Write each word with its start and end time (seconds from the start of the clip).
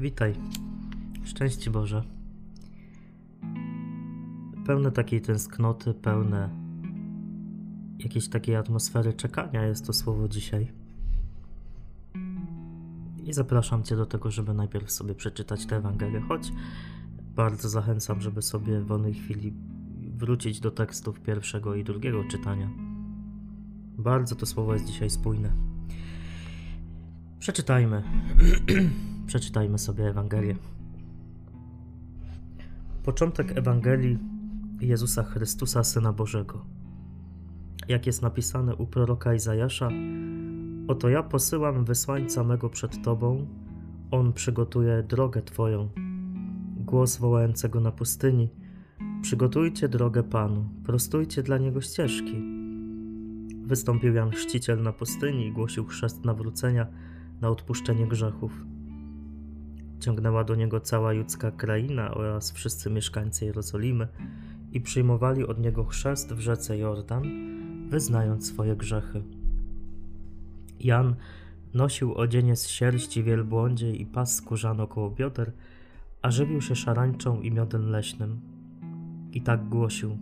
Witaj. 0.00 0.34
Szczęście 1.24 1.70
Boże. 1.70 2.02
Pełne 4.66 4.90
takiej 4.92 5.20
tęsknoty, 5.20 5.94
pełne 5.94 6.50
jakiejś 7.98 8.28
takiej 8.28 8.56
atmosfery 8.56 9.12
czekania 9.12 9.66
jest 9.66 9.86
to 9.86 9.92
słowo 9.92 10.28
dzisiaj. 10.28 10.72
I 13.24 13.32
zapraszam 13.32 13.82
Cię 13.82 13.96
do 13.96 14.06
tego, 14.06 14.30
żeby 14.30 14.54
najpierw 14.54 14.90
sobie 14.90 15.14
przeczytać 15.14 15.66
tę 15.66 15.76
Ewangelię, 15.76 16.20
choć 16.20 16.52
bardzo 17.36 17.68
zachęcam, 17.68 18.20
żeby 18.20 18.42
sobie 18.42 18.80
w 18.80 18.86
wolnej 18.86 19.14
chwili 19.14 19.52
wrócić 20.16 20.60
do 20.60 20.70
tekstów 20.70 21.20
pierwszego 21.20 21.74
i 21.74 21.84
drugiego 21.84 22.24
czytania. 22.24 22.70
Bardzo 23.98 24.36
to 24.36 24.46
słowo 24.46 24.74
jest 24.74 24.86
dzisiaj 24.86 25.10
spójne. 25.10 25.52
Przeczytajmy. 27.38 28.02
Przeczytajmy 29.30 29.78
sobie 29.78 30.08
Ewangelię. 30.08 30.56
Początek 33.04 33.58
Ewangelii 33.58 34.18
Jezusa 34.80 35.22
Chrystusa, 35.22 35.84
Syna 35.84 36.12
Bożego. 36.12 36.64
Jak 37.88 38.06
jest 38.06 38.22
napisane 38.22 38.74
u 38.74 38.86
proroka 38.86 39.34
Izajasza, 39.34 39.88
oto 40.88 41.08
ja 41.08 41.22
posyłam 41.22 41.84
wysłańca 41.84 42.44
mego 42.44 42.70
przed 42.70 43.02
Tobą, 43.02 43.46
on 44.10 44.32
przygotuje 44.32 45.02
drogę 45.02 45.42
Twoją. 45.42 45.88
Głos 46.76 47.16
wołającego 47.16 47.80
na 47.80 47.92
pustyni, 47.92 48.48
przygotujcie 49.22 49.88
drogę 49.88 50.22
Panu, 50.22 50.64
prostujcie 50.84 51.42
dla 51.42 51.58
Niego 51.58 51.80
ścieżki. 51.80 52.42
Wystąpił 53.62 54.14
Jan 54.14 54.30
Chrzciciel 54.30 54.82
na 54.82 54.92
pustyni 54.92 55.46
i 55.46 55.52
głosił 55.52 55.86
chrzest 55.86 56.24
nawrócenia 56.24 56.86
na 57.40 57.48
odpuszczenie 57.48 58.06
grzechów. 58.06 58.52
Ciągnęła 60.00 60.44
do 60.44 60.54
niego 60.54 60.80
cała 60.80 61.12
judzka 61.12 61.50
kraina 61.50 62.14
oraz 62.14 62.52
wszyscy 62.52 62.90
mieszkańcy 62.90 63.44
Jerozolimy 63.44 64.08
i 64.72 64.80
przyjmowali 64.80 65.46
od 65.46 65.58
niego 65.58 65.84
chrzest 65.84 66.32
w 66.32 66.40
rzece 66.40 66.78
Jordan, 66.78 67.24
wyznając 67.88 68.48
swoje 68.48 68.76
grzechy. 68.76 69.22
Jan 70.80 71.14
nosił 71.74 72.14
odzienie 72.14 72.56
z 72.56 72.68
sierści 72.68 73.22
wielbłądziej 73.22 74.02
i 74.02 74.06
pas 74.06 74.34
skórzany 74.34 74.82
około 74.82 75.10
bioder, 75.10 75.52
a 76.22 76.30
żywił 76.30 76.60
się 76.60 76.76
szarańczą 76.76 77.40
i 77.40 77.50
miodem 77.50 77.90
leśnym. 77.90 78.40
I 79.32 79.42
tak 79.42 79.68
głosił: 79.68 80.18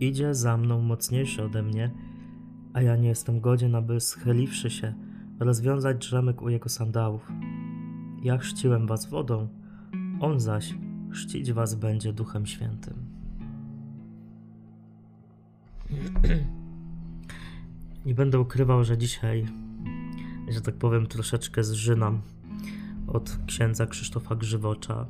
Idzie 0.00 0.34
za 0.34 0.56
mną 0.56 0.80
mocniejszy 0.80 1.42
ode 1.42 1.62
mnie, 1.62 1.90
a 2.72 2.82
ja 2.82 2.96
nie 2.96 3.08
jestem 3.08 3.40
godzien, 3.40 3.74
aby 3.74 4.00
schyliwszy 4.00 4.70
się, 4.70 4.94
rozwiązać 5.40 5.98
drzemyk 5.98 6.42
u 6.42 6.48
jego 6.48 6.68
sandałów. 6.68 7.28
Ja 8.22 8.38
chrzciłem 8.38 8.86
was 8.86 9.06
wodą, 9.06 9.48
on 10.20 10.40
zaś 10.40 10.74
chrzcić 11.10 11.52
was 11.52 11.74
będzie 11.74 12.12
Duchem 12.12 12.46
Świętym. 12.46 12.94
Nie 18.06 18.14
będę 18.14 18.40
ukrywał, 18.40 18.84
że 18.84 18.98
dzisiaj, 18.98 19.46
że 20.48 20.60
tak 20.60 20.74
powiem, 20.74 21.06
troszeczkę 21.06 21.64
zżynam 21.64 22.20
od 23.06 23.38
księdza 23.46 23.86
Krzysztofa 23.86 24.36
Grzywocza. 24.36 25.06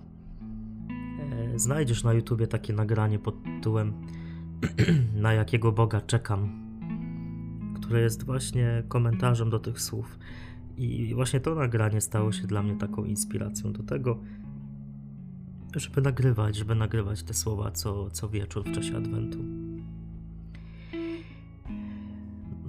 E, 1.55 1.59
znajdziesz 1.59 2.05
na 2.05 2.13
YouTubie 2.13 2.47
takie 2.47 2.73
nagranie 2.73 3.19
pod 3.19 3.45
tytułem 3.45 3.93
Na 5.25 5.33
jakiego 5.33 5.73
Boga 5.73 6.01
czekam, 6.01 6.71
które 7.75 8.01
jest 8.01 8.25
właśnie 8.25 8.83
komentarzem 8.89 9.51
do 9.51 9.59
tych 9.59 9.81
słów. 9.81 10.19
I 10.81 11.15
właśnie 11.15 11.41
to 11.41 11.55
nagranie 11.55 12.01
stało 12.01 12.33
się 12.33 12.47
dla 12.47 12.63
mnie 12.63 12.77
taką 12.77 13.05
inspiracją 13.05 13.73
do 13.73 13.83
tego, 13.83 14.19
żeby 15.77 16.01
nagrywać, 16.01 16.57
żeby 16.57 16.75
nagrywać 16.75 17.23
te 17.23 17.35
słowa 17.35 17.71
co, 17.71 18.11
co 18.11 18.29
wieczór 18.29 18.65
w 18.65 18.73
czasie 18.73 18.97
Adwentu. 18.97 19.39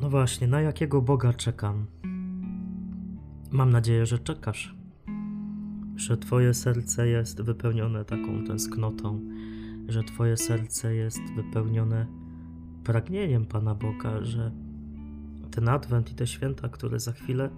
No 0.02 0.10
właśnie, 0.10 0.48
na 0.48 0.62
jakiego 0.62 1.02
Boga 1.02 1.34
czekam? 1.34 1.86
Mam 3.52 3.70
nadzieję, 3.70 4.06
że 4.06 4.20
czekasz, 4.20 4.76
że 5.96 6.18
Twoje 6.18 6.54
serce 6.54 7.08
jest 7.08 7.42
wypełnione 7.42 8.06
taką 8.06 8.44
tęsknotą, 8.48 9.22
że 9.88 10.04
Twoje 10.04 10.38
serce 10.38 10.96
jest 10.96 11.22
wypełnione 11.36 12.08
pragnieniem 12.84 13.46
Pana 13.46 13.76
Boga, 13.76 14.24
że 14.24 14.52
ten 15.52 15.70
Adwent 15.70 16.12
i 16.12 16.16
te 16.16 16.28
święta, 16.28 16.70
które 16.70 17.00
za 17.00 17.12
chwilę 17.12 17.50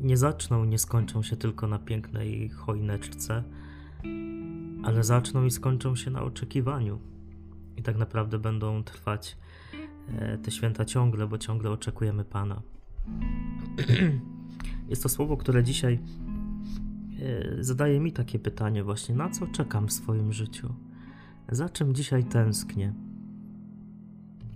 nie 0.00 0.16
zaczną, 0.16 0.64
nie 0.64 0.78
skończą 0.78 1.22
się 1.22 1.36
tylko 1.36 1.68
na 1.68 1.78
pięknej 1.78 2.48
choineczce, 2.48 3.42
ale 4.84 5.04
zaczną 5.04 5.44
i 5.44 5.50
skończą 5.50 5.96
się 5.96 6.10
na 6.10 6.22
oczekiwaniu. 6.22 6.98
I 7.76 7.82
tak 7.82 7.96
naprawdę 7.96 8.38
będą 8.38 8.84
trwać 8.84 9.36
e, 10.08 10.38
te 10.38 10.50
święta 10.50 10.84
ciągle, 10.84 11.26
bo 11.26 11.38
ciągle 11.38 11.70
oczekujemy 11.70 12.24
Pana. 12.24 12.62
Jest 14.88 15.02
to 15.02 15.08
słowo, 15.08 15.36
które 15.36 15.64
dzisiaj 15.64 15.98
e, 17.20 17.64
zadaje 17.64 18.00
mi 18.00 18.12
takie 18.12 18.38
pytanie, 18.38 18.84
właśnie 18.84 19.14
na 19.14 19.30
co 19.30 19.46
czekam 19.46 19.88
w 19.88 19.92
swoim 19.92 20.32
życiu? 20.32 20.74
Za 21.48 21.68
czym 21.68 21.94
dzisiaj 21.94 22.24
tęsknię? 22.24 22.94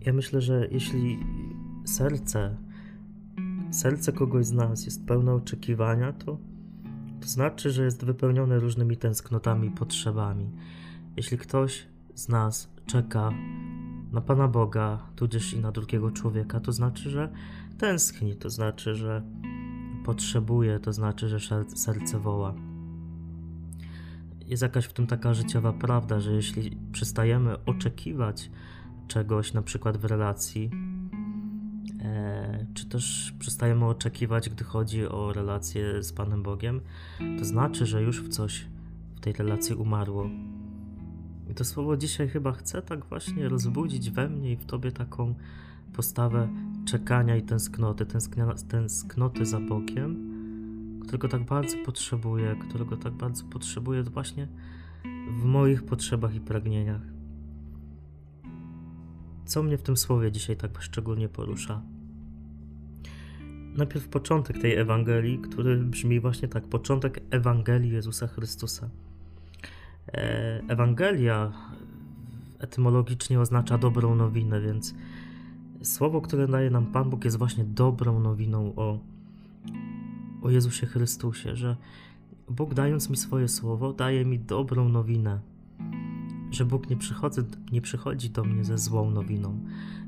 Ja 0.00 0.12
myślę, 0.12 0.40
że 0.40 0.68
jeśli 0.70 1.18
serce 1.84 2.56
serce 3.70 4.12
kogoś 4.12 4.46
z 4.46 4.52
nas 4.52 4.84
jest 4.84 5.06
pełne 5.06 5.34
oczekiwania, 5.34 6.12
to, 6.12 6.38
to 7.20 7.28
znaczy, 7.28 7.70
że 7.70 7.84
jest 7.84 8.04
wypełnione 8.04 8.58
różnymi 8.58 8.96
tęsknotami 8.96 9.68
i 9.68 9.70
potrzebami. 9.70 10.50
Jeśli 11.16 11.38
ktoś 11.38 11.86
z 12.14 12.28
nas 12.28 12.70
czeka 12.86 13.30
na 14.12 14.20
Pana 14.20 14.48
Boga, 14.48 14.98
tudzież 15.16 15.54
i 15.54 15.60
na 15.60 15.72
drugiego 15.72 16.10
człowieka, 16.10 16.60
to 16.60 16.72
znaczy, 16.72 17.10
że 17.10 17.32
tęskni, 17.78 18.36
to 18.36 18.50
znaczy, 18.50 18.94
że 18.94 19.22
potrzebuje, 20.04 20.78
to 20.78 20.92
znaczy, 20.92 21.28
że 21.28 21.64
serce 21.74 22.18
woła. 22.18 22.54
Jest 24.46 24.62
jakaś 24.62 24.84
w 24.84 24.92
tym 24.92 25.06
taka 25.06 25.34
życiowa 25.34 25.72
prawda, 25.72 26.20
że 26.20 26.32
jeśli 26.32 26.76
przestajemy 26.92 27.64
oczekiwać 27.64 28.50
czegoś, 29.08 29.52
na 29.52 29.62
przykład 29.62 29.96
w 29.96 30.04
relacji, 30.04 30.70
czy 32.74 32.88
też 32.88 33.34
przestajemy 33.38 33.84
oczekiwać, 33.84 34.48
gdy 34.50 34.64
chodzi 34.64 35.08
o 35.08 35.32
relację 35.32 36.02
z 36.02 36.12
Panem 36.12 36.42
Bogiem, 36.42 36.80
to 37.38 37.44
znaczy, 37.44 37.86
że 37.86 38.02
już 38.02 38.22
w 38.22 38.28
coś 38.28 38.66
w 39.16 39.20
tej 39.20 39.32
relacji 39.32 39.74
umarło. 39.74 40.30
I 41.50 41.54
to 41.54 41.64
słowo 41.64 41.96
dzisiaj 41.96 42.28
chyba 42.28 42.52
chce 42.52 42.82
tak 42.82 43.04
właśnie 43.04 43.48
rozbudzić 43.48 44.10
we 44.10 44.28
mnie 44.28 44.52
i 44.52 44.56
w 44.56 44.64
tobie 44.64 44.92
taką 44.92 45.34
postawę 45.92 46.48
czekania 46.84 47.36
i 47.36 47.42
tęsknoty, 47.42 48.06
tęsknia, 48.06 48.54
tęsknoty 48.68 49.46
za 49.46 49.60
Bogiem, 49.60 50.28
którego 51.02 51.28
tak 51.28 51.44
bardzo 51.44 51.76
potrzebuję, 51.84 52.56
którego 52.68 52.96
tak 52.96 53.12
bardzo 53.12 53.44
potrzebuję 53.44 54.02
właśnie 54.02 54.48
w 55.40 55.44
moich 55.44 55.82
potrzebach 55.82 56.34
i 56.34 56.40
pragnieniach. 56.40 57.17
Co 59.48 59.62
mnie 59.62 59.78
w 59.78 59.82
tym 59.82 59.96
słowie 59.96 60.32
dzisiaj 60.32 60.56
tak 60.56 60.82
szczególnie 60.82 61.28
porusza? 61.28 61.82
Najpierw 63.74 64.08
początek 64.08 64.58
tej 64.58 64.76
Ewangelii, 64.76 65.38
który 65.38 65.76
brzmi 65.76 66.20
właśnie 66.20 66.48
tak: 66.48 66.64
początek 66.64 67.20
Ewangelii 67.30 67.92
Jezusa 67.92 68.26
Chrystusa. 68.26 68.88
E, 70.12 70.62
Ewangelia 70.68 71.52
etymologicznie 72.58 73.40
oznacza 73.40 73.78
dobrą 73.78 74.14
nowinę, 74.14 74.60
więc 74.60 74.94
słowo, 75.82 76.20
które 76.20 76.48
daje 76.48 76.70
nam 76.70 76.86
Pan 76.86 77.10
Bóg, 77.10 77.24
jest 77.24 77.38
właśnie 77.38 77.64
dobrą 77.64 78.20
nowiną 78.20 78.72
o, 78.76 78.98
o 80.42 80.50
Jezusie 80.50 80.86
Chrystusie, 80.86 81.56
że 81.56 81.76
Bóg 82.48 82.74
dając 82.74 83.10
mi 83.10 83.16
swoje 83.16 83.48
słowo, 83.48 83.92
daje 83.92 84.24
mi 84.24 84.38
dobrą 84.38 84.88
nowinę 84.88 85.40
że 86.50 86.64
Bóg 86.64 86.90
nie 86.90 86.96
przychodzi, 86.96 87.40
nie 87.72 87.80
przychodzi 87.80 88.30
do 88.30 88.44
mnie 88.44 88.64
ze 88.64 88.78
złą 88.78 89.10
nowiną, 89.10 89.64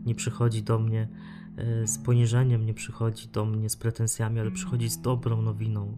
nie 0.07 0.15
przychodzi 0.15 0.63
do 0.63 0.79
mnie 0.79 1.09
e, 1.57 1.87
z 1.87 1.99
poniżeniem, 1.99 2.67
nie 2.67 2.75
przychodzi 2.75 3.29
do 3.29 3.45
mnie 3.45 3.71
z 3.71 3.77
pretensjami, 3.77 4.41
ale 4.41 4.51
przychodzi 4.51 4.91
z 4.91 5.01
dobrą 5.01 5.43
nowiną. 5.43 5.97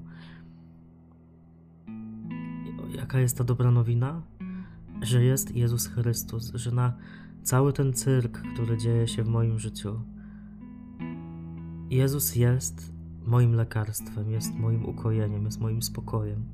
Jaka 2.96 3.20
jest 3.20 3.38
ta 3.38 3.44
dobra 3.44 3.70
nowina? 3.70 4.22
Że 5.02 5.24
jest 5.24 5.56
Jezus 5.56 5.86
Chrystus, 5.86 6.52
że 6.54 6.72
na 6.72 6.96
cały 7.42 7.72
ten 7.72 7.92
cyrk, 7.92 8.42
który 8.54 8.76
dzieje 8.76 9.08
się 9.08 9.22
w 9.22 9.28
moim 9.28 9.58
życiu, 9.58 10.00
Jezus 11.90 12.36
jest 12.36 12.92
moim 13.26 13.54
lekarstwem, 13.54 14.30
jest 14.30 14.54
moim 14.54 14.84
ukojeniem, 14.84 15.44
jest 15.44 15.60
moim 15.60 15.82
spokojem. 15.82 16.44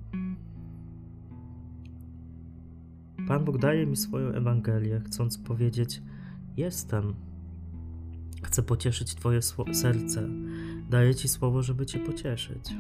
Pan 3.29 3.45
Bóg 3.45 3.59
daje 3.59 3.87
mi 3.87 3.97
swoją 3.97 4.29
Ewangelię, 4.29 5.01
chcąc 5.01 5.39
powiedzieć: 5.39 6.03
Jestem. 6.57 7.15
Chcę 8.43 8.63
pocieszyć 8.63 9.15
Twoje 9.15 9.41
serce. 9.73 10.29
Daję 10.91 11.15
Ci 11.15 11.29
słowo, 11.29 11.63
żeby 11.63 11.87
Cię 11.87 11.99
pocieszyć. 11.99 12.75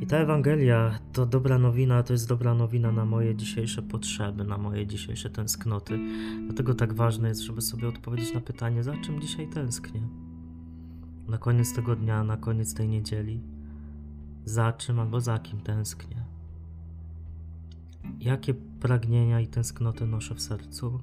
I 0.00 0.06
ta 0.06 0.16
Ewangelia 0.16 0.98
to 1.12 1.26
dobra 1.26 1.58
nowina, 1.58 2.02
to 2.02 2.12
jest 2.12 2.28
dobra 2.28 2.54
nowina 2.54 2.92
na 2.92 3.04
moje 3.04 3.36
dzisiejsze 3.36 3.82
potrzeby, 3.82 4.44
na 4.44 4.58
moje 4.58 4.86
dzisiejsze 4.86 5.30
tęsknoty. 5.30 5.98
Dlatego 6.44 6.74
tak 6.74 6.94
ważne 6.94 7.28
jest, 7.28 7.40
żeby 7.40 7.60
sobie 7.60 7.88
odpowiedzieć 7.88 8.34
na 8.34 8.40
pytanie, 8.40 8.82
za 8.82 8.96
czym 8.96 9.20
dzisiaj 9.20 9.48
tęsknię. 9.48 10.02
Na 11.28 11.38
koniec 11.38 11.74
tego 11.74 11.96
dnia, 11.96 12.24
na 12.24 12.36
koniec 12.36 12.74
tej 12.74 12.88
niedzieli. 12.88 13.40
Za 14.44 14.72
czym 14.72 15.00
albo 15.00 15.20
za 15.20 15.38
kim 15.38 15.60
tęsknię. 15.60 16.35
Jakie 18.20 18.54
pragnienia 18.54 19.40
i 19.40 19.46
tęsknoty 19.46 20.06
noszę 20.06 20.34
w 20.34 20.42
sercu. 20.42 21.00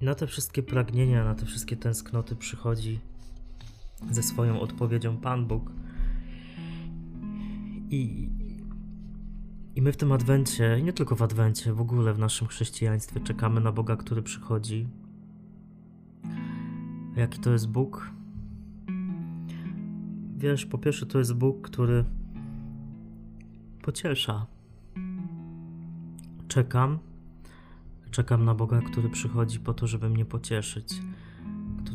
Na 0.00 0.14
te 0.14 0.26
wszystkie 0.26 0.62
pragnienia, 0.62 1.24
na 1.24 1.34
te 1.34 1.46
wszystkie 1.46 1.76
tęsknoty 1.76 2.36
przychodzi 2.36 3.00
ze 4.10 4.22
swoją 4.22 4.60
odpowiedzią 4.60 5.16
Pan 5.16 5.46
Bóg. 5.46 5.72
I, 7.90 8.30
I 9.74 9.82
my 9.82 9.92
w 9.92 9.96
tym 9.96 10.12
adwencie, 10.12 10.78
i 10.78 10.82
nie 10.82 10.92
tylko 10.92 11.16
w 11.16 11.22
adwencie, 11.22 11.72
w 11.72 11.80
ogóle 11.80 12.14
w 12.14 12.18
naszym 12.18 12.48
chrześcijaństwie 12.48 13.20
czekamy 13.20 13.60
na 13.60 13.72
Boga, 13.72 13.96
który 13.96 14.22
przychodzi. 14.22 14.88
Jaki 17.16 17.38
to 17.38 17.52
jest 17.52 17.68
Bóg? 17.68 18.10
Wiesz, 20.36 20.66
po 20.66 20.78
pierwsze, 20.78 21.06
to 21.06 21.18
jest 21.18 21.34
Bóg, 21.34 21.68
który 21.68 22.04
pociesza. 23.82 24.46
Czekam, 26.48 26.98
czekam 28.10 28.44
na 28.44 28.54
Boga, 28.54 28.80
który 28.80 29.08
przychodzi 29.08 29.60
po 29.60 29.74
to, 29.74 29.86
żeby 29.86 30.10
mnie 30.10 30.24
pocieszyć 30.24 31.00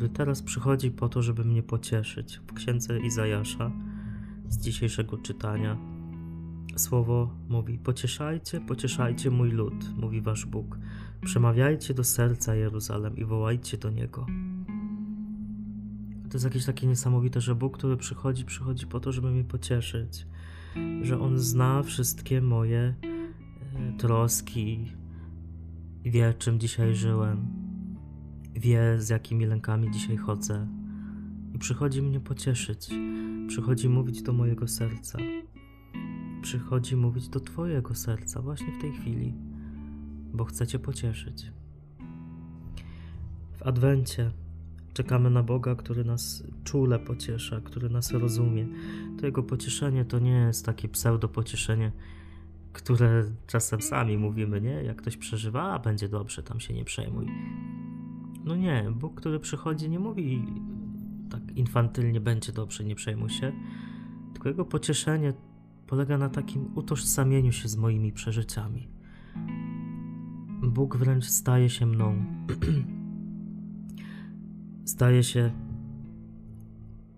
który 0.01 0.13
teraz 0.13 0.41
przychodzi 0.41 0.91
po 0.91 1.09
to, 1.09 1.21
żeby 1.21 1.45
mnie 1.45 1.63
pocieszyć. 1.63 2.41
W 2.47 2.53
księdze 2.53 2.99
Izajasza 2.99 3.71
z 4.49 4.57
dzisiejszego 4.57 5.17
czytania 5.17 5.77
słowo 6.75 7.29
mówi: 7.49 7.77
Pocieszajcie, 7.77 8.61
pocieszajcie 8.61 9.31
mój 9.31 9.51
lud, 9.51 9.97
mówi 9.97 10.21
wasz 10.21 10.45
Bóg. 10.45 10.77
Przemawiajcie 11.25 11.93
do 11.93 12.03
serca 12.03 12.55
Jeruzalem 12.55 13.17
i 13.17 13.25
wołajcie 13.25 13.77
do 13.77 13.89
niego. 13.89 14.25
To 16.31 16.35
jest 16.35 16.45
jakieś 16.45 16.65
takie 16.65 16.87
niesamowite, 16.87 17.41
że 17.41 17.55
Bóg, 17.55 17.77
który 17.77 17.97
przychodzi, 17.97 18.45
przychodzi 18.45 18.87
po 18.87 18.99
to, 18.99 19.11
żeby 19.11 19.31
mnie 19.31 19.43
pocieszyć. 19.43 20.27
Że 21.01 21.19
On 21.19 21.39
zna 21.39 21.83
wszystkie 21.83 22.41
moje 22.41 22.79
e, 22.79 23.97
troski, 23.97 24.91
wie, 26.03 26.33
czym 26.33 26.59
dzisiaj 26.59 26.95
żyłem 26.95 27.47
wie, 28.55 28.95
z 29.01 29.09
jakimi 29.09 29.45
lękami 29.45 29.91
dzisiaj 29.91 30.17
chodzę 30.17 30.67
i 31.53 31.59
przychodzi 31.59 32.01
mnie 32.01 32.19
pocieszyć, 32.19 32.89
przychodzi 33.47 33.89
mówić 33.89 34.21
do 34.21 34.33
mojego 34.33 34.67
serca, 34.67 35.19
przychodzi 36.41 36.95
mówić 36.95 37.29
do 37.29 37.39
Twojego 37.39 37.95
serca 37.95 38.41
właśnie 38.41 38.73
w 38.77 38.81
tej 38.81 38.91
chwili, 38.91 39.33
bo 40.33 40.45
chce 40.45 40.67
Cię 40.67 40.79
pocieszyć. 40.79 41.51
W 43.57 43.63
Adwencie 43.63 44.31
czekamy 44.93 45.29
na 45.29 45.43
Boga, 45.43 45.75
który 45.75 46.03
nas 46.03 46.43
czule 46.63 46.99
pociesza, 46.99 47.61
który 47.61 47.89
nas 47.89 48.11
rozumie. 48.11 48.67
To 49.19 49.25
Jego 49.25 49.43
pocieszenie 49.43 50.05
to 50.05 50.19
nie 50.19 50.31
jest 50.31 50.65
takie 50.65 50.87
pseudo-pocieszenie, 50.87 51.91
które 52.73 53.23
czasem 53.47 53.81
sami 53.81 54.17
mówimy, 54.17 54.61
nie? 54.61 54.83
Jak 54.83 54.97
ktoś 54.97 55.17
przeżywa, 55.17 55.63
a 55.63 55.79
będzie 55.79 56.09
dobrze, 56.09 56.43
tam 56.43 56.59
się 56.59 56.73
nie 56.73 56.85
przejmuj. 56.85 57.27
No 58.45 58.55
nie, 58.55 58.91
Bóg, 58.95 59.15
który 59.15 59.39
przychodzi, 59.39 59.89
nie 59.89 59.99
mówi 59.99 60.45
tak 61.29 61.57
infantylnie, 61.57 62.21
będzie 62.21 62.51
dobrze, 62.51 62.83
nie 62.83 62.95
przejmuj 62.95 63.29
się, 63.29 63.51
tylko 64.33 64.49
jego 64.49 64.65
pocieszenie 64.65 65.33
polega 65.87 66.17
na 66.17 66.29
takim 66.29 66.77
utożsamieniu 66.77 67.51
się 67.51 67.67
z 67.67 67.77
moimi 67.77 68.11
przeżyciami. 68.11 68.87
Bóg 70.63 70.97
wręcz 70.97 71.25
staje 71.25 71.69
się 71.69 71.85
mną. 71.85 72.15
staje 74.85 75.23
się 75.23 75.51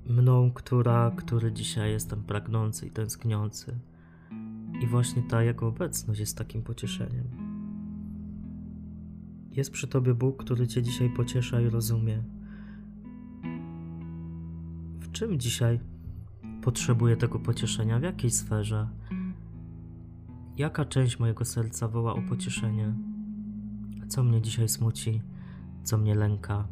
mną, 0.09 0.51
która, 0.51 1.11
który 1.11 1.51
dzisiaj 1.51 1.91
jestem 1.91 2.23
pragnący 2.23 2.87
i 2.87 2.91
tęskniący. 2.91 3.79
I 4.81 4.87
właśnie 4.87 5.23
ta 5.23 5.43
jego 5.43 5.67
obecność 5.67 6.19
jest 6.19 6.37
takim 6.37 6.61
pocieszeniem. 6.61 7.27
Jest 9.51 9.71
przy 9.71 9.87
Tobie 9.87 10.13
Bóg, 10.13 10.43
który 10.43 10.67
Cię 10.67 10.81
dzisiaj 10.81 11.09
pociesza 11.09 11.61
i 11.61 11.69
rozumie. 11.69 12.23
W 14.99 15.11
czym 15.11 15.39
dzisiaj 15.39 15.79
potrzebuję 16.61 17.17
tego 17.17 17.39
pocieszenia? 17.39 17.99
W 17.99 18.03
jakiej 18.03 18.31
sferze? 18.31 18.89
Jaka 20.57 20.85
część 20.85 21.19
mojego 21.19 21.45
serca 21.45 21.87
woła 21.87 22.13
o 22.13 22.21
pocieszenie? 22.21 22.93
Co 24.07 24.23
mnie 24.23 24.41
dzisiaj 24.41 24.69
smuci? 24.69 25.21
Co 25.83 25.97
mnie 25.97 26.15
lęka? 26.15 26.67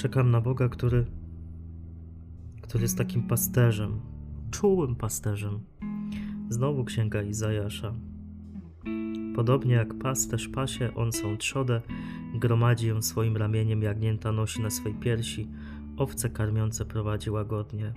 Czekam 0.00 0.30
na 0.30 0.40
Boga, 0.40 0.68
który, 0.68 1.06
który 2.62 2.82
jest 2.82 2.98
takim 2.98 3.22
pasterzem, 3.22 4.00
czułym 4.50 4.96
pasterzem 4.96 5.60
Znowu 6.48 6.84
księga 6.84 7.22
Izajasza. 7.22 7.94
Podobnie 9.36 9.74
jak 9.74 9.94
pasterz 9.94 10.48
pasie, 10.48 10.94
on 10.94 11.12
są 11.12 11.36
trzodę, 11.36 11.80
gromadzi 12.34 12.88
ją 12.88 13.02
swoim 13.02 13.36
ramieniem, 13.36 13.82
jagnięta 13.82 14.32
nosi 14.32 14.62
na 14.62 14.70
swej 14.70 14.94
piersi, 14.94 15.48
owce 15.96 16.30
karmiące 16.30 16.84
prowadzi 16.84 17.30
łagodnie. 17.30 17.92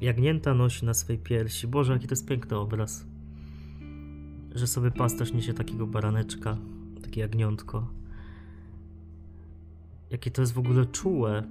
Jagnięta 0.00 0.54
nosi 0.54 0.86
na 0.86 0.94
swej 0.94 1.18
piersi. 1.18 1.66
Boże, 1.68 1.92
jaki 1.92 2.06
to 2.06 2.12
jest 2.12 2.28
piękny 2.28 2.56
obraz. 2.56 3.06
Że 4.54 4.66
sobie 4.66 4.90
pasterz 4.90 5.32
niesie 5.32 5.54
takiego 5.54 5.86
baraneczka, 5.86 6.56
takie 7.02 7.20
jagniątko. 7.20 7.99
Jakie 10.10 10.30
to 10.30 10.42
jest 10.42 10.52
w 10.52 10.58
ogóle 10.58 10.86
czułe. 10.86 11.42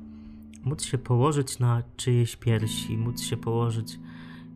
Móc 0.64 0.84
się 0.84 0.98
położyć 0.98 1.60
na 1.60 1.84
czyjeś 1.98 2.36
piersi, 2.36 2.98
móc 2.98 3.22
się 3.22 3.38
położyć 3.38 4.00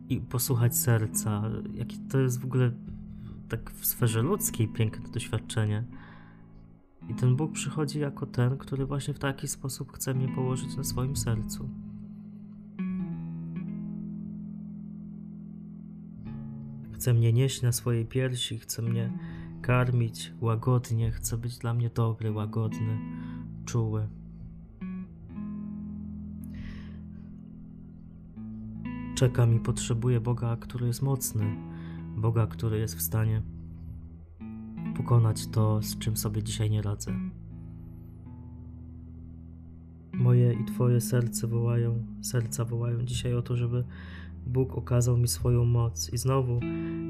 i 0.08 0.20
posłuchać 0.20 0.76
serca. 0.76 1.50
Jakie 1.74 1.96
to 2.10 2.18
jest 2.18 2.40
w 2.40 2.44
ogóle 2.44 2.70
tak 3.48 3.70
w 3.70 3.86
sferze 3.86 4.22
ludzkiej 4.22 4.68
piękne 4.68 5.08
doświadczenie. 5.08 5.84
I 7.08 7.14
ten 7.14 7.36
Bóg 7.36 7.52
przychodzi 7.52 8.00
jako 8.00 8.26
ten, 8.26 8.58
który 8.58 8.86
właśnie 8.86 9.14
w 9.14 9.18
taki 9.18 9.48
sposób 9.48 9.92
chce 9.92 10.14
mnie 10.14 10.28
położyć 10.28 10.76
na 10.76 10.84
swoim 10.84 11.16
sercu. 11.16 11.68
Chce 16.92 17.14
mnie 17.14 17.32
nieść 17.32 17.62
na 17.62 17.72
swojej 17.72 18.06
piersi, 18.06 18.58
chce 18.58 18.82
mnie 18.82 19.18
karmić 19.62 20.32
łagodnie, 20.40 21.10
chce 21.10 21.38
być 21.38 21.58
dla 21.58 21.74
mnie 21.74 21.90
dobry, 21.90 22.32
łagodny, 22.32 22.98
czuły. 23.64 24.08
czekam 29.14 29.54
i 29.54 29.60
potrzebuję 29.60 30.20
Boga, 30.20 30.56
który 30.56 30.86
jest 30.86 31.02
mocny, 31.02 31.56
Boga, 32.16 32.46
który 32.46 32.78
jest 32.78 32.96
w 32.96 33.02
stanie 33.02 33.42
pokonać 34.96 35.46
to, 35.46 35.82
z 35.82 35.98
czym 35.98 36.16
sobie 36.16 36.42
dzisiaj 36.42 36.70
nie 36.70 36.82
radzę. 36.82 37.14
Moje 40.12 40.52
i 40.52 40.64
Twoje 40.64 41.00
serce 41.00 41.46
wołają, 41.46 42.06
serca 42.22 42.64
wołają 42.64 43.02
dzisiaj 43.02 43.34
o 43.34 43.42
to, 43.42 43.56
żeby 43.56 43.84
Bóg 44.46 44.74
okazał 44.74 45.16
mi 45.16 45.28
swoją 45.28 45.64
moc. 45.64 46.12
I 46.12 46.18
znowu 46.18 46.60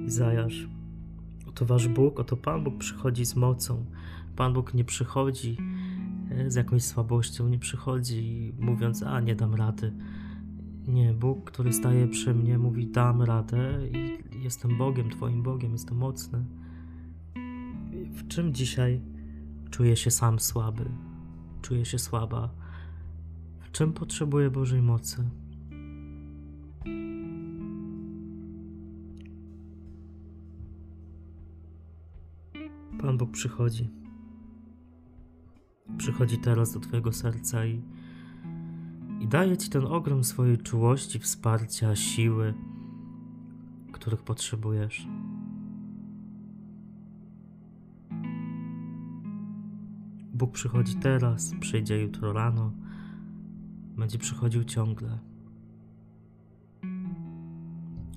Izajasz, 0.06 0.68
oto 1.48 1.66
Wasz 1.66 1.88
Bóg, 1.88 2.20
oto 2.20 2.36
Pan 2.36 2.64
Bóg 2.64 2.78
przychodzi 2.78 3.24
z 3.24 3.36
mocą. 3.36 3.84
Pan 4.36 4.52
Bóg 4.52 4.74
nie 4.74 4.84
przychodzi 4.84 5.56
z 6.46 6.54
jakąś 6.54 6.82
słabością, 6.82 7.48
nie 7.48 7.58
przychodzi 7.58 8.54
mówiąc, 8.58 9.02
a 9.02 9.20
nie 9.20 9.34
dam 9.34 9.54
rady 9.54 9.92
nie, 10.88 11.12
Bóg, 11.12 11.50
który 11.50 11.72
staje 11.72 12.08
przy 12.08 12.34
mnie, 12.34 12.58
mówi: 12.58 12.86
Dam 12.86 13.22
radę 13.22 13.88
i 13.92 14.18
jestem 14.42 14.78
Bogiem, 14.78 15.10
Twoim 15.10 15.42
Bogiem, 15.42 15.72
jestem 15.72 15.98
mocny. 15.98 16.44
W 18.12 18.28
czym 18.28 18.54
dzisiaj 18.54 19.00
czuję 19.70 19.96
się 19.96 20.10
sam 20.10 20.40
słaby? 20.40 20.84
Czuję 21.62 21.84
się 21.84 21.98
słaba? 21.98 22.50
W 23.60 23.70
czym 23.70 23.92
potrzebuję 23.92 24.50
Bożej 24.50 24.82
mocy? 24.82 25.30
Pan 33.00 33.18
Bóg 33.18 33.30
przychodzi. 33.30 34.03
Przychodzi 35.98 36.38
teraz 36.38 36.72
do 36.72 36.80
Twojego 36.80 37.12
serca 37.12 37.66
i 37.66 37.82
i 39.24 39.28
daje 39.28 39.56
Ci 39.56 39.70
ten 39.70 39.86
ogrom 39.86 40.24
swojej 40.24 40.58
czułości, 40.58 41.18
wsparcia, 41.18 41.96
siły, 41.96 42.54
których 43.92 44.22
potrzebujesz. 44.22 45.06
Bóg 50.34 50.52
przychodzi 50.52 50.94
teraz, 50.94 51.54
przyjdzie 51.60 52.02
jutro 52.02 52.32
rano, 52.32 52.72
będzie 53.96 54.18
przychodził 54.18 54.64
ciągle. 54.64 55.18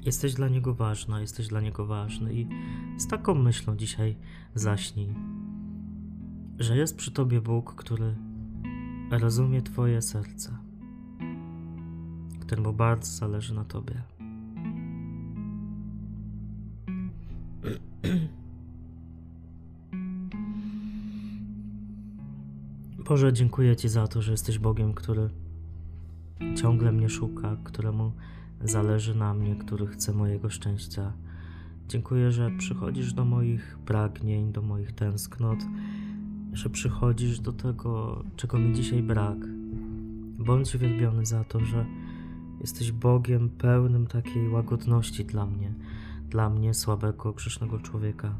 Jesteś 0.05 0.33
dla 0.33 0.47
Niego 0.47 0.73
ważna, 0.73 1.21
jesteś 1.21 1.47
dla 1.47 1.61
Niego 1.61 1.85
ważny 1.85 2.33
i 2.33 2.47
z 2.97 3.07
taką 3.07 3.35
myślą 3.35 3.75
dzisiaj 3.75 4.15
zaśnij, 4.55 5.15
że 6.59 6.77
jest 6.77 6.97
przy 6.97 7.11
Tobie 7.11 7.41
Bóg, 7.41 7.75
który 7.75 8.15
rozumie 9.11 9.61
Twoje 9.61 10.01
serce, 10.01 10.57
któremu 12.39 12.73
bardzo 12.73 13.11
zależy 13.11 13.53
na 13.53 13.65
Tobie. 13.65 14.01
Boże, 23.07 23.33
dziękuję 23.33 23.75
Ci 23.75 23.89
za 23.89 24.07
to, 24.07 24.21
że 24.21 24.31
jesteś 24.31 24.59
Bogiem, 24.59 24.93
który 24.93 25.29
ciągle 26.55 26.91
mnie 26.91 27.09
szuka, 27.09 27.57
któremu 27.63 28.11
zależy 28.61 29.15
na 29.15 29.33
mnie, 29.33 29.55
który 29.55 29.87
chce 29.87 30.13
mojego 30.13 30.49
szczęścia. 30.49 31.13
Dziękuję, 31.87 32.31
że 32.31 32.51
przychodzisz 32.57 33.13
do 33.13 33.25
moich 33.25 33.77
pragnień, 33.85 34.51
do 34.51 34.61
moich 34.61 34.91
tęsknot, 34.91 35.59
że 36.57 36.69
przychodzisz 36.69 37.39
do 37.39 37.53
tego, 37.53 38.23
czego 38.35 38.59
mi 38.59 38.73
dzisiaj 38.73 39.03
brak. 39.03 39.37
Bądź 40.39 40.75
uwielbiony 40.75 41.25
za 41.25 41.43
to, 41.43 41.59
że 41.59 41.85
jesteś 42.61 42.91
Bogiem 42.91 43.49
pełnym 43.49 44.07
takiej 44.07 44.49
łagodności 44.49 45.25
dla 45.25 45.45
mnie, 45.45 45.73
dla 46.29 46.49
mnie, 46.49 46.73
słabego, 46.73 47.33
grzesznego 47.33 47.79
człowieka. 47.79 48.35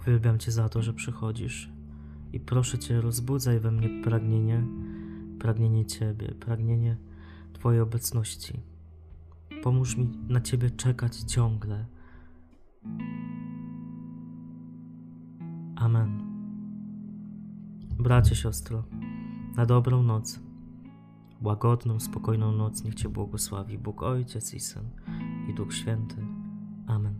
Uwielbiam 0.00 0.38
Cię 0.38 0.52
za 0.52 0.68
to, 0.68 0.82
że 0.82 0.92
przychodzisz 0.92 1.70
i 2.32 2.40
proszę 2.40 2.78
Cię, 2.78 3.00
rozbudzaj 3.00 3.60
we 3.60 3.70
mnie 3.70 4.02
pragnienie, 4.04 4.66
pragnienie 5.38 5.86
Ciebie, 5.86 6.34
pragnienie 6.40 6.96
Twojej 7.52 7.80
obecności. 7.80 8.60
Pomóż 9.62 9.96
mi 9.96 10.08
na 10.28 10.40
Ciebie 10.40 10.70
czekać 10.70 11.16
ciągle. 11.16 11.86
Amen. 15.76 16.23
Bracie, 18.04 18.34
siostro, 18.34 18.84
na 19.56 19.66
dobrą 19.66 20.02
noc, 20.02 20.40
łagodną, 21.42 22.00
spokojną 22.00 22.52
noc 22.52 22.84
niech 22.84 22.94
Cię 22.94 23.08
błogosławi 23.08 23.78
Bóg 23.78 24.02
Ojciec 24.02 24.54
i 24.54 24.60
Syn 24.60 24.82
i 25.48 25.54
Duch 25.54 25.74
Święty. 25.74 26.16
Amen. 26.86 27.14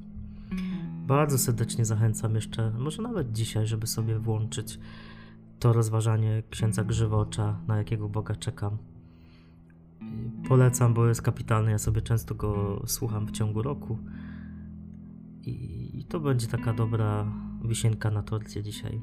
Bardzo 1.06 1.38
serdecznie 1.38 1.84
zachęcam 1.84 2.34
jeszcze, 2.34 2.70
może 2.70 3.02
nawet 3.02 3.32
dzisiaj, 3.32 3.66
żeby 3.66 3.86
sobie 3.86 4.18
włączyć 4.18 4.78
to 5.58 5.72
rozważanie 5.72 6.42
księdza 6.50 6.84
Grzywocza, 6.84 7.60
na 7.66 7.76
jakiego 7.76 8.08
Boga 8.08 8.36
czekam. 8.36 8.78
Polecam, 10.48 10.94
bo 10.94 11.06
jest 11.06 11.22
kapitalny. 11.22 11.70
Ja 11.70 11.78
sobie 11.78 12.02
często 12.02 12.34
go 12.34 12.82
słucham 12.86 13.26
w 13.26 13.30
ciągu 13.30 13.62
roku. 13.62 13.98
I 15.42 16.06
to 16.08 16.20
będzie 16.20 16.46
taka 16.46 16.72
dobra 16.72 17.32
wisienka 17.64 18.10
na 18.10 18.22
torcie 18.22 18.62
dzisiaj. 18.62 19.00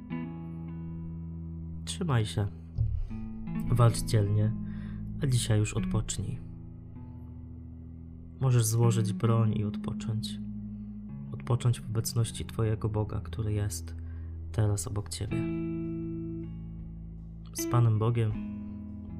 Trzymaj 1.86 2.26
się. 2.26 2.48
Walcz 3.72 4.02
dzielnie, 4.02 4.52
a 5.24 5.28
dzisiaj 5.28 5.60
już 5.60 5.74
odpocznij. 5.74 6.40
Możesz 8.40 8.66
złożyć 8.66 9.14
broń 9.14 9.54
i 9.54 9.64
odpocząć. 9.64 10.40
Odpocząć 11.32 11.82
w 11.82 11.86
obecności 11.86 12.46
Twojego 12.46 12.90
Boga, 12.90 13.22
który 13.24 13.54
jest 13.54 13.96
teraz 14.52 14.88
obok 14.88 15.10
Ciebie. 15.10 15.38
Z 17.54 17.68
Panem 17.72 18.00
Bogiem, 18.00 18.32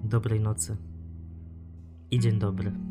dobrej 0.04 0.40
nocy 0.40 0.78
i 2.12 2.20
dzień 2.20 2.40
dobry. 2.40 2.91